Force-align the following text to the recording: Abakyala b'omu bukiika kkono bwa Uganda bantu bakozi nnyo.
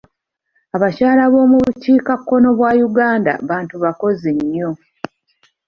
Abakyala 0.75 1.23
b'omu 1.31 1.57
bukiika 1.63 2.13
kkono 2.19 2.49
bwa 2.57 2.71
Uganda 2.87 3.31
bantu 3.49 3.75
bakozi 3.83 4.29
nnyo. 4.39 4.69